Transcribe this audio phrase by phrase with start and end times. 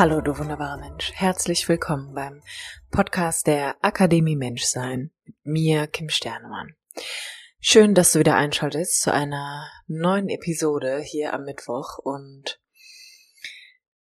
[0.00, 1.12] Hallo, du wunderbarer Mensch.
[1.12, 2.42] Herzlich willkommen beim
[2.90, 6.74] Podcast der Akademie Menschsein mit mir, Kim Sternemann.
[7.60, 12.62] Schön, dass du wieder einschaltest zu einer neuen Episode hier am Mittwoch und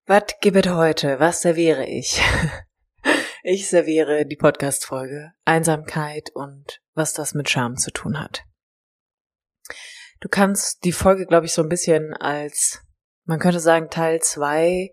[0.05, 1.21] was gibt heute?
[1.21, 2.21] Was serviere ich?
[3.43, 8.43] Ich serviere die Podcast-Folge Einsamkeit und was das mit Scham zu tun hat.
[10.19, 12.81] Du kannst die Folge, glaube ich, so ein bisschen als,
[13.23, 14.91] man könnte sagen, Teil zwei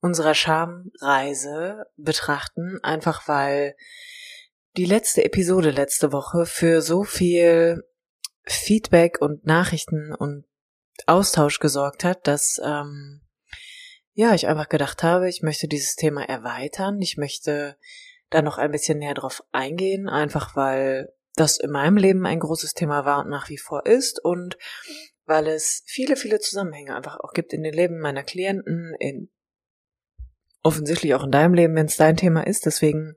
[0.00, 3.76] unserer Schamreise betrachten, einfach weil
[4.76, 7.82] die letzte Episode letzte Woche für so viel
[8.44, 10.44] Feedback und Nachrichten und
[11.06, 13.22] Austausch gesorgt hat, dass ähm,
[14.12, 17.76] ja ich einfach gedacht habe, ich möchte dieses Thema erweitern, ich möchte
[18.30, 22.74] da noch ein bisschen näher drauf eingehen, einfach weil das in meinem Leben ein großes
[22.74, 24.56] Thema war und nach wie vor ist und
[25.26, 29.30] weil es viele, viele Zusammenhänge einfach auch gibt in den Leben meiner Klienten, in
[30.66, 32.66] offensichtlich auch in deinem Leben, wenn es dein Thema ist.
[32.66, 33.14] Deswegen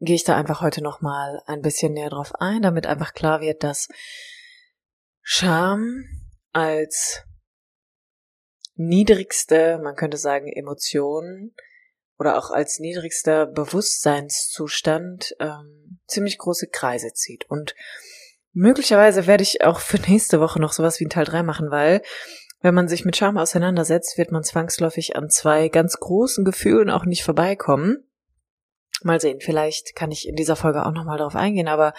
[0.00, 3.62] gehe ich da einfach heute nochmal ein bisschen näher drauf ein, damit einfach klar wird,
[3.62, 3.88] dass
[5.22, 6.04] Scham
[6.52, 7.22] als
[8.74, 11.54] niedrigste, man könnte sagen, Emotion
[12.18, 17.48] oder auch als niedrigster Bewusstseinszustand ähm, ziemlich große Kreise zieht.
[17.48, 17.74] Und
[18.52, 22.02] möglicherweise werde ich auch für nächste Woche noch sowas wie ein Teil 3 machen, weil
[22.60, 27.04] wenn man sich mit Scham auseinandersetzt, wird man zwangsläufig an zwei ganz großen Gefühlen auch
[27.04, 28.04] nicht vorbeikommen.
[29.02, 31.94] Mal sehen, vielleicht kann ich in dieser Folge auch nochmal darauf eingehen, aber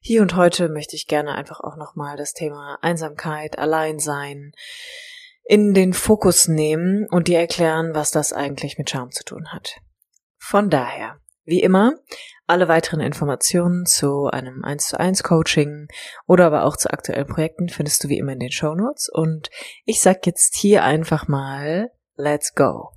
[0.00, 4.52] hier und heute möchte ich gerne einfach auch nochmal das Thema Einsamkeit, Alleinsein
[5.42, 9.80] in den Fokus nehmen und dir erklären, was das eigentlich mit Scham zu tun hat.
[10.38, 11.94] Von daher, wie immer,
[12.46, 15.88] alle weiteren Informationen zu einem 1 zu 1 Coaching
[16.26, 19.08] oder aber auch zu aktuellen Projekten findest du wie immer in den Show Notes.
[19.08, 19.50] Und
[19.84, 22.92] ich sag jetzt hier einfach mal, let's go.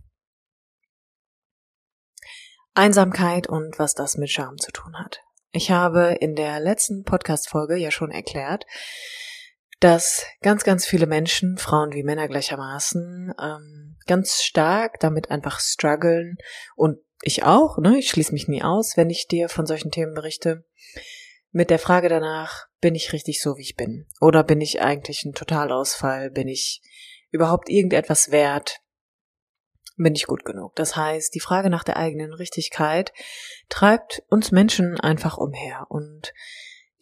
[2.75, 5.21] Einsamkeit und was das mit Scham zu tun hat.
[5.51, 8.65] Ich habe in der letzten Podcast-Folge ja schon erklärt,
[9.79, 16.37] dass ganz, ganz viele Menschen, Frauen wie Männer gleichermaßen, ähm, ganz stark damit einfach strugglen
[16.75, 17.97] und ich auch, ne?
[17.97, 20.65] Ich schließe mich nie aus, wenn ich dir von solchen Themen berichte.
[21.51, 24.07] Mit der Frage danach, bin ich richtig so, wie ich bin?
[24.21, 26.29] Oder bin ich eigentlich ein Totalausfall?
[26.31, 26.81] Bin ich
[27.31, 28.79] überhaupt irgendetwas wert?
[29.97, 30.75] Bin ich gut genug?
[30.75, 33.11] Das heißt, die Frage nach der eigenen Richtigkeit
[33.67, 36.33] treibt uns Menschen einfach umher und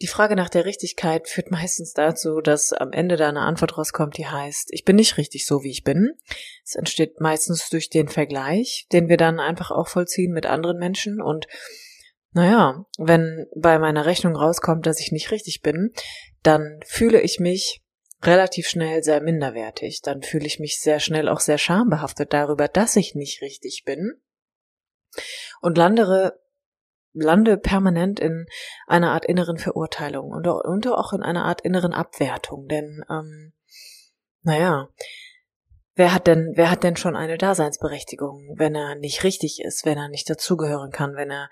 [0.00, 4.16] die Frage nach der Richtigkeit führt meistens dazu, dass am Ende da eine Antwort rauskommt,
[4.16, 6.12] die heißt, ich bin nicht richtig so, wie ich bin.
[6.64, 11.20] Es entsteht meistens durch den Vergleich, den wir dann einfach auch vollziehen mit anderen Menschen
[11.20, 11.46] und
[12.32, 15.92] naja, wenn bei meiner Rechnung rauskommt, dass ich nicht richtig bin,
[16.42, 17.82] dann fühle ich mich
[18.22, 20.02] relativ schnell sehr minderwertig.
[20.02, 24.20] Dann fühle ich mich sehr schnell auch sehr schambehaftet darüber, dass ich nicht richtig bin
[25.60, 26.38] und landere
[27.12, 28.46] lande permanent in
[28.86, 32.68] einer Art inneren Verurteilung und, und auch in einer Art inneren Abwertung.
[32.68, 33.52] Denn, ähm,
[34.42, 34.88] naja,
[35.94, 39.98] wer hat denn, wer hat denn schon eine Daseinsberechtigung, wenn er nicht richtig ist, wenn
[39.98, 41.50] er nicht dazugehören kann, wenn er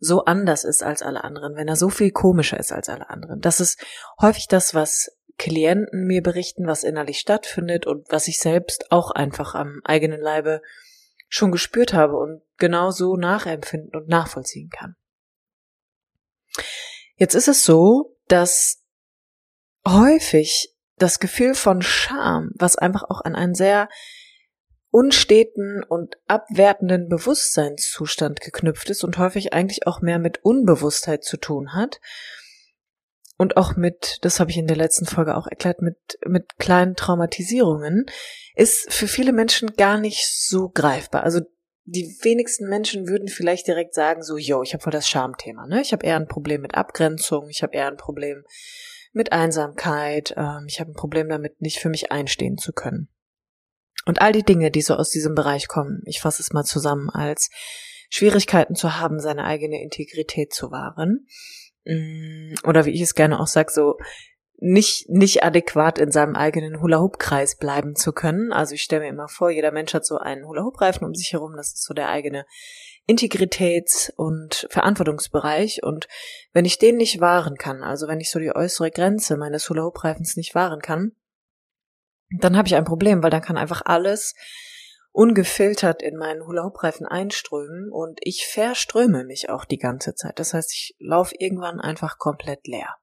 [0.00, 3.40] so anders ist als alle anderen, wenn er so viel komischer ist als alle anderen.
[3.40, 3.84] Das ist
[4.20, 9.54] häufig das, was Klienten mir berichten, was innerlich stattfindet und was ich selbst auch einfach
[9.54, 10.62] am eigenen Leibe
[11.28, 14.96] schon gespürt habe und genauso nachempfinden und nachvollziehen kann.
[17.16, 18.82] Jetzt ist es so, dass
[19.86, 23.88] häufig das Gefühl von Scham, was einfach auch an einen sehr
[24.90, 31.74] unsteten und abwertenden Bewusstseinszustand geknüpft ist und häufig eigentlich auch mehr mit Unbewusstheit zu tun
[31.74, 32.00] hat
[33.36, 35.96] und auch mit, das habe ich in der letzten Folge auch erklärt, mit,
[36.26, 38.06] mit kleinen Traumatisierungen,
[38.56, 41.22] ist für viele Menschen gar nicht so greifbar.
[41.22, 41.40] Also
[41.90, 45.66] die wenigsten Menschen würden vielleicht direkt sagen, so, yo, ich habe voll das Schamthema.
[45.66, 45.80] Ne?
[45.80, 48.44] Ich habe eher ein Problem mit Abgrenzung, ich habe eher ein Problem
[49.12, 53.08] mit Einsamkeit, ähm, ich habe ein Problem damit, nicht für mich einstehen zu können.
[54.04, 57.08] Und all die Dinge, die so aus diesem Bereich kommen, ich fasse es mal zusammen
[57.10, 57.50] als
[58.10, 61.26] Schwierigkeiten zu haben, seine eigene Integrität zu wahren.
[61.84, 63.96] Mm, oder wie ich es gerne auch sage, so
[64.60, 68.52] nicht, nicht adäquat in seinem eigenen Hula-Hoop-Kreis bleiben zu können.
[68.52, 71.54] Also ich stelle mir immer vor, jeder Mensch hat so einen Hula-Hoop-Reifen um sich herum.
[71.56, 72.44] Das ist so der eigene
[73.06, 75.84] Integritäts- und Verantwortungsbereich.
[75.84, 76.08] Und
[76.52, 80.36] wenn ich den nicht wahren kann, also wenn ich so die äußere Grenze meines Hula-Hoop-Reifens
[80.36, 81.12] nicht wahren kann,
[82.40, 84.34] dann habe ich ein Problem, weil dann kann einfach alles
[85.12, 90.38] ungefiltert in meinen Hula-Hoop-Reifen einströmen und ich verströme mich auch die ganze Zeit.
[90.38, 92.96] Das heißt, ich laufe irgendwann einfach komplett leer.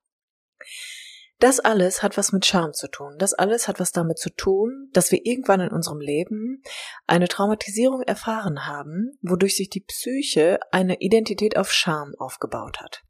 [1.40, 3.16] Das alles hat was mit Scham zu tun.
[3.18, 6.64] Das alles hat was damit zu tun, dass wir irgendwann in unserem Leben
[7.08, 13.04] eine Traumatisierung erfahren haben, wodurch sich die Psyche eine Identität auf Scham aufgebaut hat.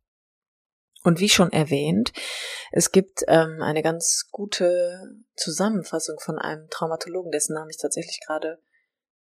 [1.04, 2.14] Und wie schon erwähnt,
[2.72, 5.04] es gibt ähm, eine ganz gute
[5.36, 8.60] Zusammenfassung von einem Traumatologen, dessen Namen ich tatsächlich gerade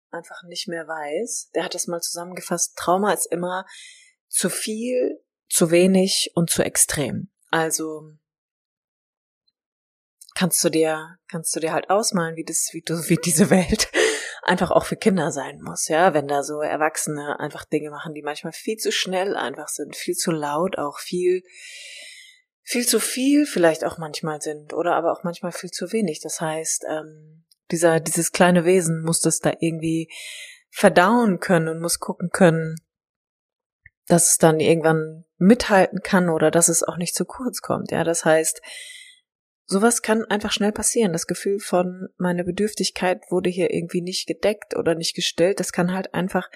[0.09, 1.51] einfach nicht mehr weiß.
[1.53, 2.75] Der hat das mal zusammengefasst.
[2.75, 3.67] Trauma ist immer
[4.27, 7.29] zu viel, zu wenig und zu extrem.
[7.51, 8.17] Also
[10.35, 13.89] kannst du dir, kannst du dir halt ausmalen, wie das, wie du, wie diese Welt
[14.43, 18.21] einfach auch für Kinder sein muss, ja, wenn da so Erwachsene einfach Dinge machen, die
[18.21, 21.41] manchmal viel zu schnell einfach sind, viel zu laut, auch viel,
[22.61, 26.19] viel zu viel vielleicht auch manchmal sind oder aber auch manchmal viel zu wenig.
[26.21, 30.11] Das heißt, ähm, dieser, dieses kleine Wesen muss das da irgendwie
[30.69, 32.75] verdauen können und muss gucken können,
[34.07, 37.91] dass es dann irgendwann mithalten kann oder dass es auch nicht zu kurz kommt.
[37.91, 38.61] Ja, das heißt,
[39.65, 41.13] sowas kann einfach schnell passieren.
[41.13, 45.93] Das Gefühl von meine Bedürftigkeit wurde hier irgendwie nicht gedeckt oder nicht gestillt, das kann
[45.93, 46.49] halt einfach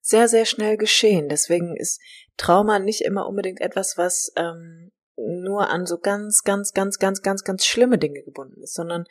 [0.00, 1.28] sehr, sehr schnell geschehen.
[1.28, 2.00] Deswegen ist
[2.36, 7.44] Trauma nicht immer unbedingt etwas, was ähm, nur an so ganz, ganz, ganz, ganz, ganz,
[7.44, 9.04] ganz schlimme Dinge gebunden ist, sondern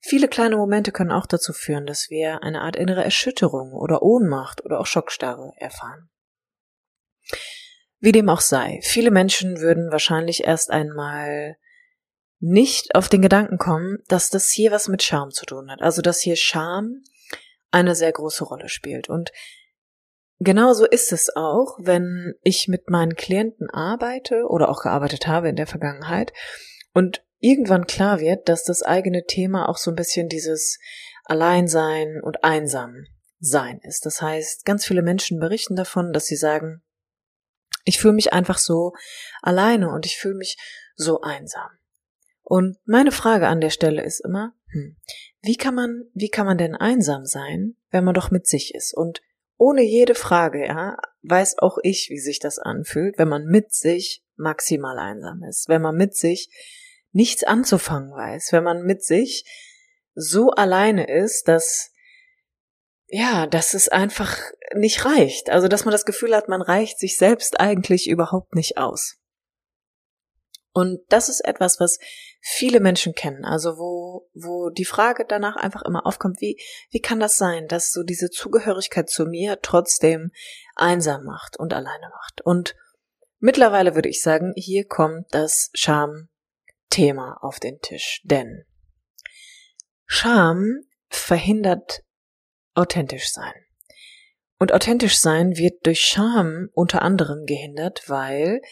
[0.00, 4.64] viele kleine Momente können auch dazu führen, dass wir eine Art innere Erschütterung oder Ohnmacht
[4.64, 6.10] oder auch Schockstarre erfahren.
[7.98, 11.56] Wie dem auch sei, viele Menschen würden wahrscheinlich erst einmal
[12.38, 15.80] nicht auf den Gedanken kommen, dass das hier was mit Scham zu tun hat.
[15.80, 17.02] Also dass hier Scham
[17.70, 19.08] eine sehr große Rolle spielt.
[19.08, 19.32] Und
[20.38, 25.56] genauso ist es auch, wenn ich mit meinen Klienten arbeite oder auch gearbeitet habe in
[25.56, 26.32] der Vergangenheit
[26.92, 30.78] und irgendwann klar wird, dass das eigene Thema auch so ein bisschen dieses
[31.24, 34.06] Alleinsein und Einsamsein ist.
[34.06, 36.82] Das heißt, ganz viele Menschen berichten davon, dass sie sagen,
[37.84, 38.92] ich fühle mich einfach so
[39.42, 40.56] alleine und ich fühle mich
[40.96, 41.70] so einsam.
[42.48, 44.96] Und meine Frage an der Stelle ist immer, hm,
[45.42, 48.94] wie kann man, wie kann man denn einsam sein, wenn man doch mit sich ist?
[48.94, 49.20] Und
[49.56, 54.22] ohne jede Frage, ja, weiß auch ich, wie sich das anfühlt, wenn man mit sich
[54.36, 56.48] maximal einsam ist, wenn man mit sich
[57.10, 59.44] nichts anzufangen weiß, wenn man mit sich
[60.14, 61.90] so alleine ist, dass
[63.08, 64.38] ja, dass es einfach
[64.74, 65.50] nicht reicht.
[65.50, 69.16] Also, dass man das Gefühl hat, man reicht sich selbst eigentlich überhaupt nicht aus.
[70.76, 71.98] Und das ist etwas, was
[72.48, 73.44] viele Menschen kennen.
[73.44, 76.56] Also wo, wo die Frage danach einfach immer aufkommt, wie,
[76.90, 80.30] wie kann das sein, dass so diese Zugehörigkeit zu mir trotzdem
[80.76, 82.42] einsam macht und alleine macht?
[82.42, 82.76] Und
[83.40, 88.22] mittlerweile würde ich sagen, hier kommt das Scham-Thema auf den Tisch.
[88.22, 88.64] Denn
[90.04, 92.04] Scham verhindert
[92.74, 93.54] authentisch sein.
[94.60, 98.62] Und authentisch sein wird durch Scham unter anderem gehindert, weil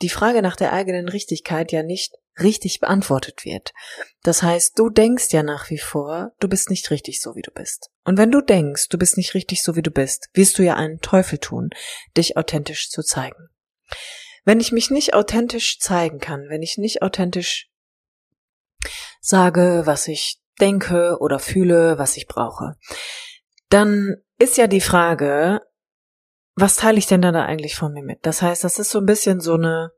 [0.00, 3.72] die Frage nach der eigenen Richtigkeit ja nicht richtig beantwortet wird.
[4.22, 7.50] Das heißt, du denkst ja nach wie vor, du bist nicht richtig so, wie du
[7.50, 7.90] bist.
[8.04, 10.74] Und wenn du denkst, du bist nicht richtig so, wie du bist, wirst du ja
[10.74, 11.70] einen Teufel tun,
[12.16, 13.48] dich authentisch zu zeigen.
[14.44, 17.68] Wenn ich mich nicht authentisch zeigen kann, wenn ich nicht authentisch
[19.20, 22.76] sage, was ich denke oder fühle, was ich brauche,
[23.68, 25.62] dann ist ja die Frage,
[26.54, 28.24] was teile ich denn da eigentlich von mir mit?
[28.24, 29.90] Das heißt, das ist so ein bisschen so eine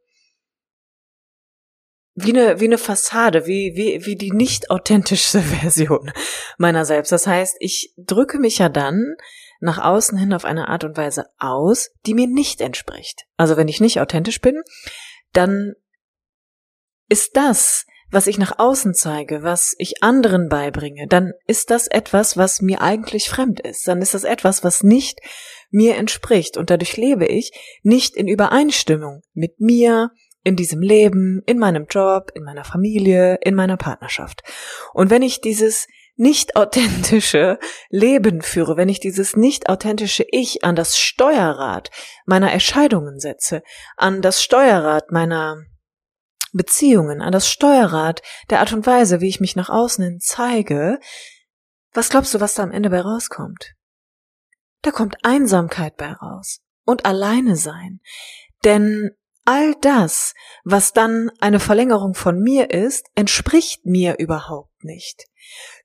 [2.20, 6.12] wie eine, wie eine Fassade, wie, wie, wie die nicht authentischste Version
[6.58, 7.12] meiner selbst.
[7.12, 9.14] Das heißt, ich drücke mich ja dann
[9.60, 13.24] nach außen hin auf eine Art und Weise aus, die mir nicht entspricht.
[13.36, 14.62] Also wenn ich nicht authentisch bin,
[15.32, 15.74] dann
[17.08, 22.36] ist das, was ich nach außen zeige, was ich anderen beibringe, dann ist das etwas,
[22.36, 23.86] was mir eigentlich fremd ist.
[23.86, 25.20] Dann ist das etwas, was nicht
[25.70, 26.56] mir entspricht.
[26.56, 30.10] Und dadurch lebe ich nicht in Übereinstimmung mit mir,
[30.48, 34.42] in diesem Leben, in meinem Job, in meiner Familie, in meiner Partnerschaft.
[34.94, 35.86] Und wenn ich dieses
[36.16, 37.58] nicht authentische
[37.90, 41.90] Leben führe, wenn ich dieses nicht authentische Ich an das Steuerrad
[42.26, 43.62] meiner Entscheidungen setze,
[43.96, 45.62] an das Steuerrad meiner
[46.52, 50.98] Beziehungen, an das Steuerrad der Art und Weise, wie ich mich nach außen hin zeige,
[51.92, 53.74] was glaubst du, was da am Ende bei rauskommt?
[54.82, 58.00] Da kommt Einsamkeit bei raus und alleine sein.
[58.64, 59.10] Denn
[59.48, 65.24] all das, was dann eine Verlängerung von mir ist, entspricht mir überhaupt nicht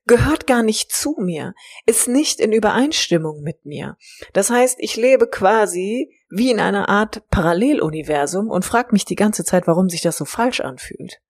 [0.06, 1.54] gehört gar nicht zu mir,
[1.86, 3.96] ist nicht in Übereinstimmung mit mir.
[4.32, 9.44] Das heißt, ich lebe quasi wie in einer Art Paralleluniversum und frag mich die ganze
[9.44, 11.20] Zeit, warum sich das so falsch anfühlt.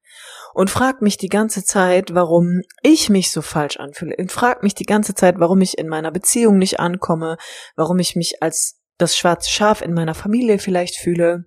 [0.54, 4.14] Und frag mich die ganze Zeit, warum ich mich so falsch anfühle.
[4.16, 7.36] Und frag mich die ganze Zeit, warum ich in meiner Beziehung nicht ankomme,
[7.74, 11.46] warum ich mich als das schwarze Schaf in meiner Familie vielleicht fühle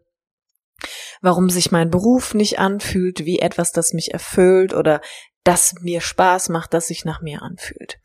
[1.22, 5.02] warum sich mein Beruf nicht anfühlt wie etwas, das mich erfüllt oder
[5.44, 8.00] das mir Spaß macht, das sich nach mir anfühlt.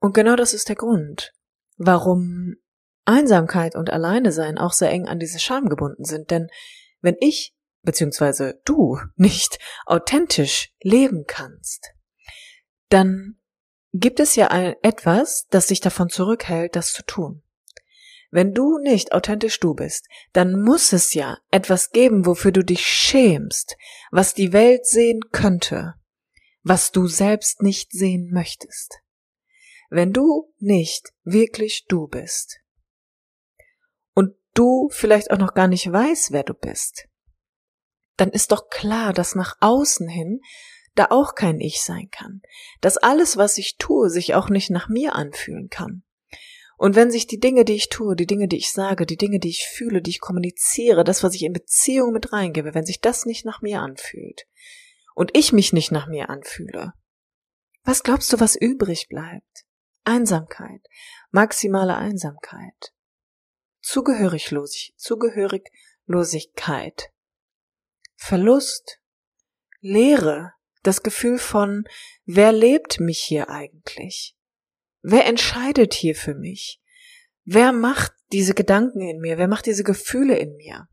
[0.00, 1.32] Und genau das ist der Grund,
[1.76, 2.56] warum
[3.04, 6.30] Einsamkeit und Alleine sein auch sehr eng an diese Scham gebunden sind.
[6.30, 6.48] Denn
[7.00, 11.92] wenn ich beziehungsweise du nicht authentisch leben kannst,
[12.88, 13.38] dann
[13.92, 14.48] gibt es ja
[14.82, 17.42] etwas, das dich davon zurückhält, das zu tun.
[18.34, 22.86] Wenn du nicht authentisch du bist, dann muss es ja etwas geben, wofür du dich
[22.86, 23.76] schämst,
[24.10, 25.96] was die Welt sehen könnte,
[26.62, 29.00] was du selbst nicht sehen möchtest.
[29.90, 32.60] Wenn du nicht wirklich du bist
[34.14, 37.08] und du vielleicht auch noch gar nicht weißt, wer du bist,
[38.16, 40.40] dann ist doch klar, dass nach außen hin
[40.94, 42.40] da auch kein Ich sein kann,
[42.80, 46.02] dass alles, was ich tue, sich auch nicht nach mir anfühlen kann.
[46.76, 49.38] Und wenn sich die Dinge, die ich tue, die Dinge, die ich sage, die Dinge,
[49.38, 53.00] die ich fühle, die ich kommuniziere, das, was ich in Beziehung mit reingebe, wenn sich
[53.00, 54.46] das nicht nach mir anfühlt
[55.14, 56.92] und ich mich nicht nach mir anfühle,
[57.84, 59.64] was glaubst du, was übrig bleibt?
[60.04, 60.80] Einsamkeit,
[61.30, 62.92] maximale Einsamkeit,
[63.80, 67.12] Zugehöriglosigkeit, Zugehöriglosigkeit,
[68.16, 69.00] Verlust,
[69.80, 70.52] Leere,
[70.82, 71.84] das Gefühl von,
[72.24, 74.36] wer lebt mich hier eigentlich?
[75.02, 76.80] Wer entscheidet hier für mich?
[77.44, 79.36] Wer macht diese Gedanken in mir?
[79.36, 80.88] Wer macht diese Gefühle in mir?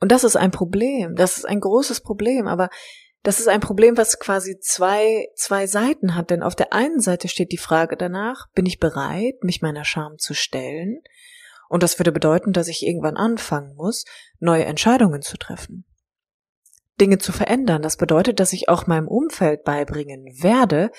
[0.00, 1.16] Und das ist ein Problem.
[1.16, 2.46] Das ist ein großes Problem.
[2.46, 2.70] Aber
[3.22, 6.30] das ist ein Problem, was quasi zwei, zwei Seiten hat.
[6.30, 10.18] Denn auf der einen Seite steht die Frage danach, bin ich bereit, mich meiner Scham
[10.18, 11.00] zu stellen?
[11.68, 14.04] Und das würde bedeuten, dass ich irgendwann anfangen muss,
[14.38, 15.84] neue Entscheidungen zu treffen.
[17.00, 17.82] Dinge zu verändern.
[17.82, 20.90] Das bedeutet, dass ich auch meinem Umfeld beibringen werde,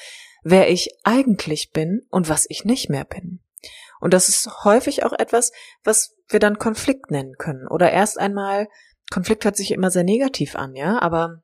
[0.45, 3.41] wer ich eigentlich bin und was ich nicht mehr bin.
[3.99, 5.51] Und das ist häufig auch etwas,
[5.83, 7.67] was wir dann Konflikt nennen können.
[7.67, 8.67] Oder erst einmal,
[9.11, 11.41] Konflikt hört sich immer sehr negativ an, ja, aber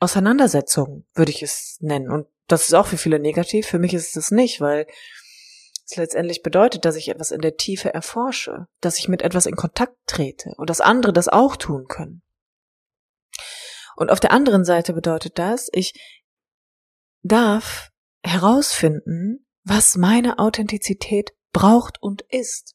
[0.00, 2.10] Auseinandersetzung würde ich es nennen.
[2.10, 3.68] Und das ist auch für viele negativ.
[3.68, 4.88] Für mich ist es nicht, weil
[5.86, 9.54] es letztendlich bedeutet, dass ich etwas in der Tiefe erforsche, dass ich mit etwas in
[9.54, 12.22] Kontakt trete und dass andere das auch tun können.
[13.94, 15.92] Und auf der anderen Seite bedeutet das, ich
[17.22, 17.91] darf
[18.22, 22.74] herausfinden, was meine Authentizität braucht und ist.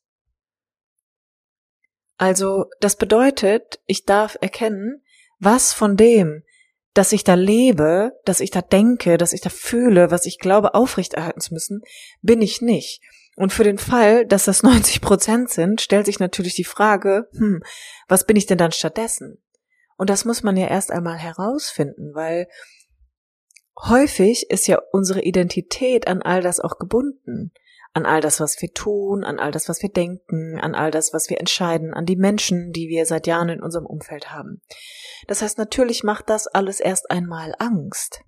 [2.18, 5.04] Also, das bedeutet, ich darf erkennen,
[5.40, 6.44] was von dem,
[6.94, 10.74] dass ich da lebe, dass ich da denke, dass ich da fühle, was ich glaube
[10.74, 11.82] aufrechterhalten zu müssen,
[12.22, 13.02] bin ich nicht.
[13.36, 17.62] Und für den Fall, dass das 90 Prozent sind, stellt sich natürlich die Frage, hm,
[18.08, 19.44] was bin ich denn dann stattdessen?
[19.96, 22.48] Und das muss man ja erst einmal herausfinden, weil
[23.84, 27.52] häufig ist ja unsere Identität an all das auch gebunden.
[27.94, 31.14] An all das, was wir tun, an all das, was wir denken, an all das,
[31.14, 34.62] was wir entscheiden, an die Menschen, die wir seit Jahren in unserem Umfeld haben.
[35.26, 38.22] Das heißt, natürlich macht das alles erst einmal Angst.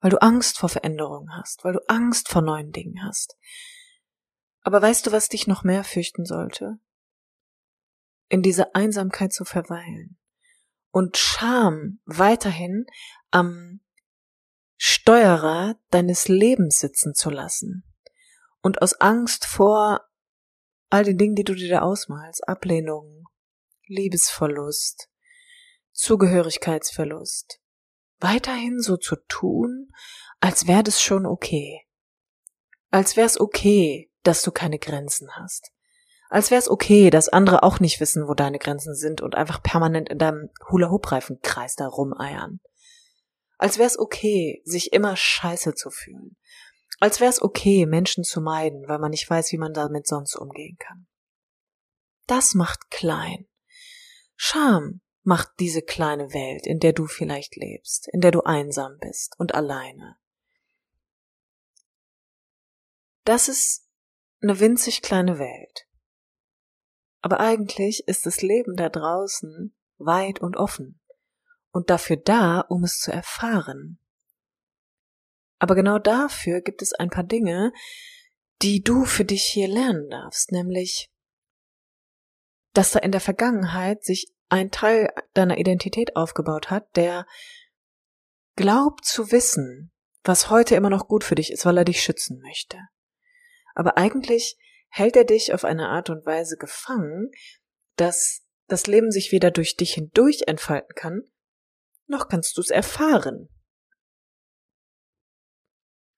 [0.00, 3.36] Weil du Angst vor Veränderungen hast, weil du Angst vor neuen Dingen hast.
[4.62, 6.78] Aber weißt du, was dich noch mehr fürchten sollte?
[8.28, 10.18] In dieser Einsamkeit zu verweilen
[10.92, 12.86] und Scham weiterhin
[13.30, 13.80] am
[14.76, 17.84] Steuerer deines Lebens sitzen zu lassen
[18.60, 20.06] und aus Angst vor
[20.90, 23.24] all den Dingen, die du dir da ausmalst, Ablehnung,
[23.86, 25.08] Liebesverlust,
[25.92, 27.60] Zugehörigkeitsverlust,
[28.18, 29.88] weiterhin so zu tun,
[30.40, 31.86] als wäre das schon okay.
[32.90, 35.72] Als wäre es okay, dass du keine Grenzen hast
[36.32, 39.62] als wäre es okay, dass andere auch nicht wissen, wo deine Grenzen sind und einfach
[39.62, 42.58] permanent in deinem Hula-Hoop-Reifenkreis da rumeiern.
[43.58, 46.38] Als wäre es okay, sich immer scheiße zu fühlen.
[47.00, 50.34] Als wäre es okay, Menschen zu meiden, weil man nicht weiß, wie man damit sonst
[50.34, 51.06] umgehen kann.
[52.26, 53.46] Das macht klein.
[54.34, 59.34] Scham macht diese kleine Welt, in der du vielleicht lebst, in der du einsam bist
[59.38, 60.16] und alleine.
[63.24, 63.86] Das ist
[64.40, 65.86] eine winzig kleine Welt.
[67.22, 71.00] Aber eigentlich ist das Leben da draußen weit und offen
[71.70, 73.98] und dafür da, um es zu erfahren.
[75.58, 77.72] Aber genau dafür gibt es ein paar Dinge,
[78.60, 81.08] die du für dich hier lernen darfst, nämlich
[82.74, 87.26] dass da in der Vergangenheit sich ein Teil deiner Identität aufgebaut hat, der
[88.56, 89.92] glaubt zu wissen,
[90.24, 92.78] was heute immer noch gut für dich ist, weil er dich schützen möchte.
[93.74, 94.56] Aber eigentlich
[94.92, 97.30] hält er dich auf eine Art und Weise gefangen,
[97.96, 101.22] dass das Leben sich weder durch dich hindurch entfalten kann,
[102.06, 103.48] noch kannst du es erfahren.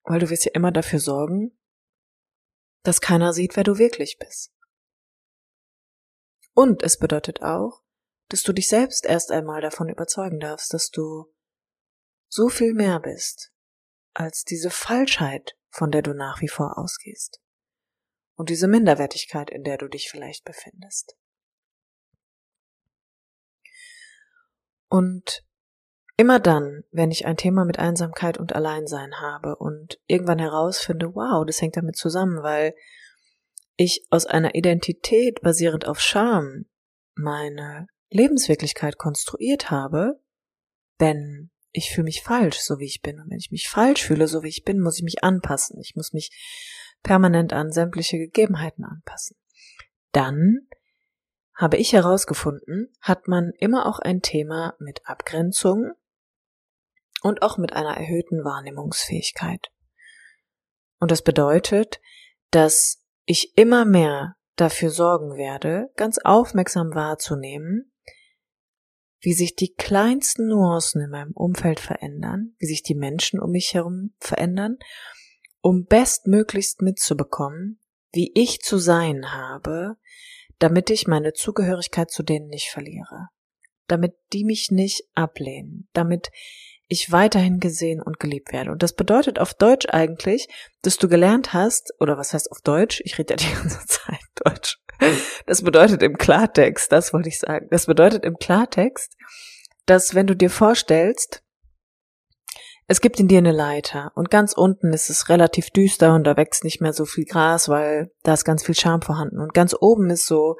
[0.03, 1.57] Weil du wirst ja immer dafür sorgen,
[2.83, 4.53] dass keiner sieht, wer du wirklich bist.
[6.53, 7.81] Und es bedeutet auch,
[8.27, 11.33] dass du dich selbst erst einmal davon überzeugen darfst, dass du
[12.27, 13.53] so viel mehr bist
[14.13, 17.41] als diese Falschheit, von der du nach wie vor ausgehst.
[18.35, 21.15] Und diese Minderwertigkeit, in der du dich vielleicht befindest.
[24.89, 25.43] Und
[26.17, 31.45] immer dann, wenn ich ein Thema mit Einsamkeit und Alleinsein habe und irgendwann herausfinde, wow,
[31.45, 32.73] das hängt damit zusammen, weil
[33.77, 36.65] ich aus einer Identität basierend auf Scham
[37.15, 40.21] meine Lebenswirklichkeit konstruiert habe,
[40.99, 43.19] denn ich fühle mich falsch, so wie ich bin.
[43.19, 45.79] Und wenn ich mich falsch fühle, so wie ich bin, muss ich mich anpassen.
[45.81, 46.31] Ich muss mich
[47.05, 49.37] permanent an sämtliche Gegebenheiten anpassen.
[50.11, 50.67] Dann
[51.53, 55.91] habe ich herausgefunden, hat man immer auch ein Thema mit Abgrenzung
[57.21, 59.71] und auch mit einer erhöhten Wahrnehmungsfähigkeit.
[60.99, 62.01] Und das bedeutet,
[62.49, 67.93] dass ich immer mehr dafür sorgen werde, ganz aufmerksam wahrzunehmen,
[69.19, 73.75] wie sich die kleinsten Nuancen in meinem Umfeld verändern, wie sich die Menschen um mich
[73.75, 74.79] herum verändern,
[75.65, 77.79] um bestmöglichst mitzubekommen,
[78.13, 79.95] wie ich zu sein habe,
[80.59, 83.29] damit ich meine Zugehörigkeit zu denen nicht verliere,
[83.87, 86.29] damit die mich nicht ablehnen, damit
[86.87, 88.71] ich weiterhin gesehen und geliebt werde.
[88.71, 90.47] Und das bedeutet auf Deutsch eigentlich,
[90.83, 93.01] dass du gelernt hast, oder was heißt auf Deutsch?
[93.03, 94.77] Ich rede ja die ganze Zeit Deutsch.
[95.47, 97.69] Das bedeutet im Klartext, das wollte ich sagen.
[97.71, 99.17] Das bedeutet im Klartext,
[99.87, 101.41] dass wenn du dir vorstellst,
[102.87, 106.37] es gibt in dir eine Leiter und ganz unten ist es relativ düster und da
[106.37, 109.39] wächst nicht mehr so viel Gras, weil da ist ganz viel Charme vorhanden.
[109.39, 110.57] Und ganz oben ist so,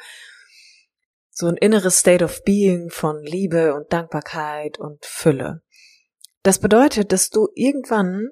[1.30, 5.62] so ein inneres State of Being von Liebe und Dankbarkeit und Fülle.
[6.42, 8.30] Das bedeutet, dass du irgendwann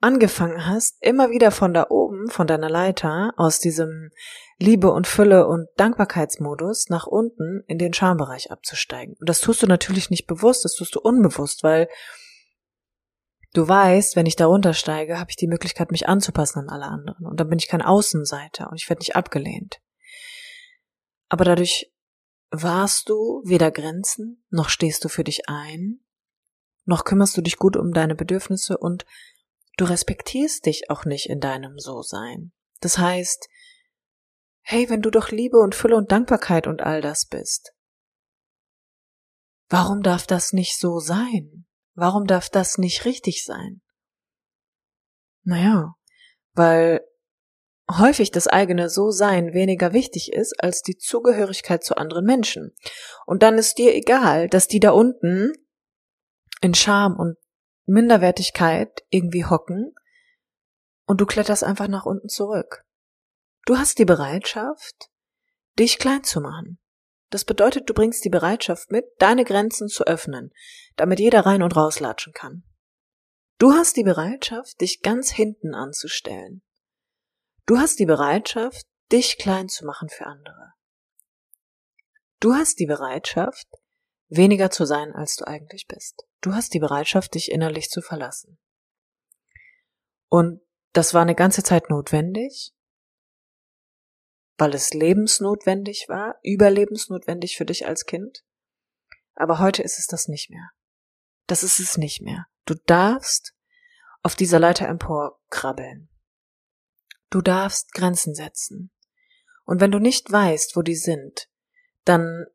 [0.00, 4.10] angefangen hast, immer wieder von da oben, von deiner Leiter, aus diesem
[4.58, 9.14] Liebe und Fülle und Dankbarkeitsmodus nach unten in den Schambereich abzusteigen.
[9.20, 11.88] Und das tust du natürlich nicht bewusst, das tust du unbewusst, weil
[13.52, 17.26] du weißt, wenn ich da runtersteige, habe ich die Möglichkeit, mich anzupassen an alle anderen.
[17.26, 19.80] Und dann bin ich kein Außenseiter und ich werde nicht abgelehnt.
[21.28, 21.92] Aber dadurch
[22.50, 26.00] warst du weder Grenzen, noch stehst du für dich ein,
[26.84, 29.06] noch kümmerst du dich gut um deine Bedürfnisse und
[29.76, 32.52] du respektierst dich auch nicht in deinem So-Sein.
[32.80, 33.48] Das heißt,
[34.60, 37.72] hey, wenn du doch Liebe und Fülle und Dankbarkeit und all das bist,
[39.68, 41.66] warum darf das nicht so sein?
[41.94, 43.82] Warum darf das nicht richtig sein?
[45.44, 45.94] Naja,
[46.54, 47.00] weil
[47.90, 52.74] häufig das eigene So-Sein weniger wichtig ist als die Zugehörigkeit zu anderen Menschen.
[53.26, 55.52] Und dann ist dir egal, dass die da unten
[56.60, 57.36] in Scham und
[57.86, 59.94] Minderwertigkeit irgendwie hocken
[61.06, 62.84] und du kletterst einfach nach unten zurück.
[63.66, 65.10] Du hast die Bereitschaft,
[65.78, 66.78] dich klein zu machen.
[67.32, 70.52] Das bedeutet, du bringst die Bereitschaft mit, deine Grenzen zu öffnen,
[70.96, 72.62] damit jeder rein und rauslatschen kann.
[73.58, 76.60] Du hast die Bereitschaft, dich ganz hinten anzustellen.
[77.64, 80.74] Du hast die Bereitschaft, dich klein zu machen für andere.
[82.38, 83.66] Du hast die Bereitschaft,
[84.28, 86.26] weniger zu sein, als du eigentlich bist.
[86.42, 88.58] Du hast die Bereitschaft, dich innerlich zu verlassen.
[90.28, 90.60] Und
[90.92, 92.74] das war eine ganze Zeit notwendig,
[94.62, 98.44] weil es lebensnotwendig war, überlebensnotwendig für dich als Kind.
[99.34, 100.70] Aber heute ist es das nicht mehr.
[101.48, 102.46] Das ist es nicht mehr.
[102.64, 103.56] Du darfst
[104.22, 106.08] auf dieser Leiter emporkrabbeln.
[107.28, 108.92] Du darfst Grenzen setzen.
[109.64, 111.48] Und wenn du nicht weißt, wo die sind,
[112.04, 112.46] dann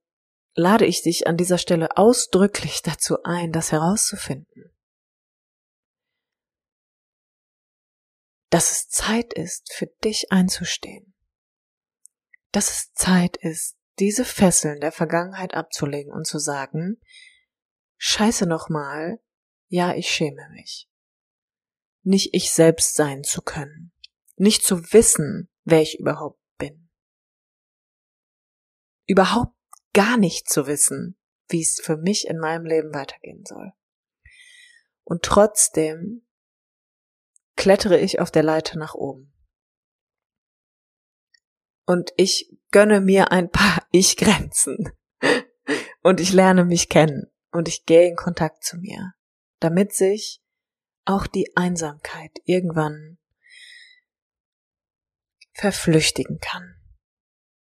[0.53, 4.73] lade ich dich an dieser Stelle ausdrücklich dazu ein, das herauszufinden.
[8.49, 11.06] Dass es Zeit ist, für dich einzustehen.
[12.57, 16.99] Dass es Zeit ist, diese Fesseln der Vergangenheit abzulegen und zu sagen,
[17.97, 19.19] scheiße nochmal,
[19.67, 20.89] ja, ich schäme mich.
[22.01, 23.91] Nicht ich selbst sein zu können.
[24.37, 26.89] Nicht zu wissen, wer ich überhaupt bin.
[29.05, 29.55] Überhaupt
[29.93, 31.15] gar nicht zu wissen,
[31.49, 33.71] wie es für mich in meinem Leben weitergehen soll.
[35.03, 36.25] Und trotzdem
[37.55, 39.36] klettere ich auf der Leiter nach oben.
[41.87, 44.91] Und ich gönne mir ein paar Ich-Grenzen.
[46.03, 49.13] Und ich lerne mich kennen und ich gehe in Kontakt zu mir,
[49.59, 50.41] damit sich
[51.05, 53.17] auch die Einsamkeit irgendwann
[55.53, 56.75] verflüchtigen kann,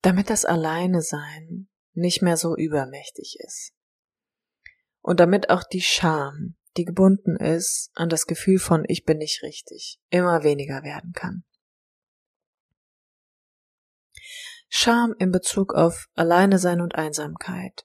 [0.02, 3.72] damit das Alleine sein nicht mehr so übermächtig ist.
[5.00, 9.42] Und damit auch die Scham, die gebunden ist an das Gefühl von ich bin nicht
[9.42, 11.44] richtig, immer weniger werden kann.
[14.70, 17.84] Scham in Bezug auf Alleine sein und Einsamkeit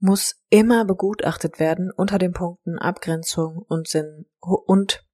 [0.00, 5.06] muss immer begutachtet werden unter den Punkten Abgrenzung und Sinn und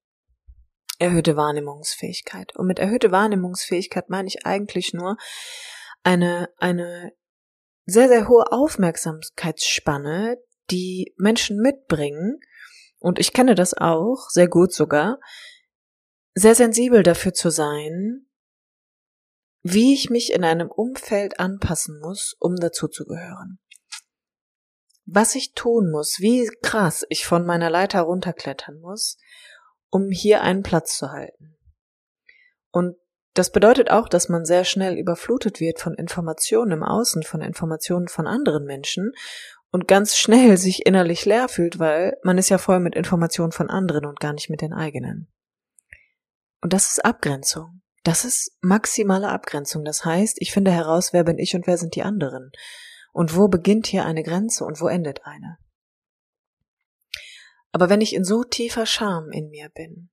[0.98, 2.56] erhöhte Wahrnehmungsfähigkeit.
[2.56, 5.16] Und mit erhöhte Wahrnehmungsfähigkeit meine ich eigentlich nur
[6.02, 7.12] eine, eine
[7.84, 10.38] sehr, sehr hohe Aufmerksamkeitsspanne,
[10.70, 12.40] die Menschen mitbringen,
[12.98, 15.18] und ich kenne das auch, sehr gut sogar,
[16.34, 18.26] sehr sensibel dafür zu sein,
[19.62, 23.58] wie ich mich in einem Umfeld anpassen muss, um dazuzugehören.
[25.06, 29.18] Was ich tun muss, wie krass ich von meiner Leiter runterklettern muss,
[29.90, 31.58] um hier einen Platz zu halten.
[32.70, 32.96] Und
[33.34, 38.08] das bedeutet auch, dass man sehr schnell überflutet wird von Informationen im Außen, von Informationen
[38.08, 39.12] von anderen Menschen
[39.70, 43.70] und ganz schnell sich innerlich leer fühlt, weil man ist ja voll mit Informationen von
[43.70, 45.28] anderen und gar nicht mit den eigenen.
[46.60, 47.79] Und das ist Abgrenzung.
[48.02, 49.84] Das ist maximale Abgrenzung.
[49.84, 52.50] Das heißt, ich finde heraus, wer bin ich und wer sind die anderen.
[53.12, 55.58] Und wo beginnt hier eine Grenze und wo endet eine.
[57.72, 60.10] Aber wenn ich in so tiefer Scham in mir bin,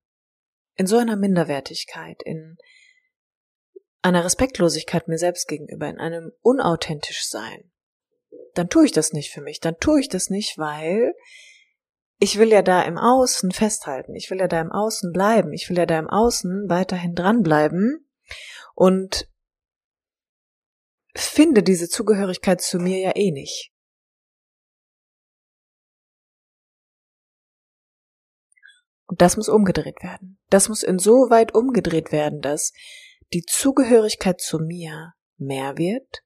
[0.76, 2.58] in so einer Minderwertigkeit, in
[4.02, 7.71] einer Respektlosigkeit mir selbst gegenüber, in einem unauthentisch sein,
[8.54, 9.60] dann tue ich das nicht für mich.
[9.60, 11.13] Dann tue ich das nicht, weil
[12.19, 14.15] ich will ja da im Außen festhalten.
[14.15, 15.53] Ich will ja da im Außen bleiben.
[15.53, 18.08] Ich will ja da im Außen weiterhin dranbleiben
[18.73, 19.30] und
[21.15, 23.71] finde diese Zugehörigkeit zu mir ja eh nicht.
[29.06, 30.39] Und das muss umgedreht werden.
[30.49, 32.73] Das muss insoweit umgedreht werden, dass
[33.34, 36.23] die Zugehörigkeit zu mir mehr wird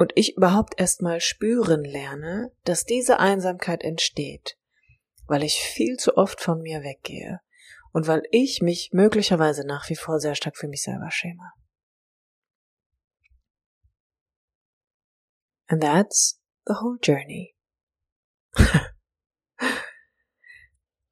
[0.00, 4.56] und ich überhaupt erstmal spüren lerne, dass diese Einsamkeit entsteht,
[5.26, 7.40] weil ich viel zu oft von mir weggehe
[7.92, 11.52] und weil ich mich möglicherweise nach wie vor sehr stark für mich selber schäme.
[15.66, 17.54] And that's the whole journey.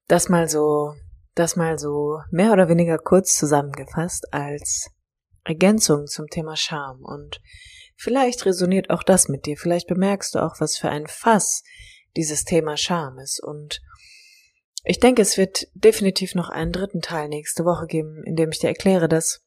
[0.06, 0.94] das mal so,
[1.34, 4.88] das mal so mehr oder weniger kurz zusammengefasst als
[5.44, 7.42] Ergänzung zum Thema Scham und
[8.00, 11.64] Vielleicht resoniert auch das mit dir, vielleicht bemerkst du auch, was für ein Fass
[12.16, 13.42] dieses Thema Scham ist.
[13.42, 13.80] Und
[14.84, 18.60] ich denke, es wird definitiv noch einen dritten Teil nächste Woche geben, in dem ich
[18.60, 19.44] dir erkläre, dass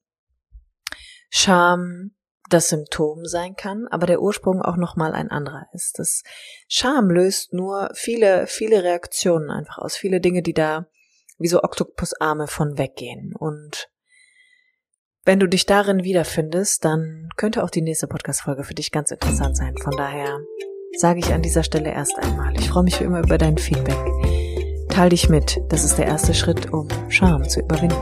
[1.30, 2.12] Scham
[2.50, 5.98] das Symptom sein kann, aber der Ursprung auch nochmal ein anderer ist.
[5.98, 6.24] Das
[6.68, 10.88] Scham löst nur viele, viele Reaktionen einfach aus, viele Dinge, die da
[11.38, 13.34] wie so Oktopusarme von weggehen.
[13.34, 13.90] Und
[15.26, 19.56] wenn du dich darin wiederfindest, dann könnte auch die nächste Podcast-Folge für dich ganz interessant
[19.56, 19.76] sein.
[19.78, 20.40] Von daher
[20.98, 23.98] sage ich an dieser Stelle erst einmal, ich freue mich wie immer über dein Feedback.
[24.90, 27.96] Teil dich mit, das ist der erste Schritt, um Scham zu überwinden.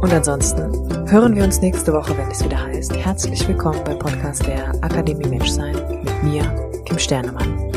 [0.00, 4.46] Und ansonsten hören wir uns nächste Woche, wenn es wieder heißt, herzlich willkommen beim Podcast
[4.46, 5.74] der Akademie Menschsein
[6.04, 7.67] mit mir, Kim Sternemann.